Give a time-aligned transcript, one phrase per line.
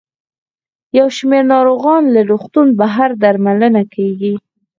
[0.97, 4.33] یو شمېر ناروغان له روغتون بهر درملنه کیږي.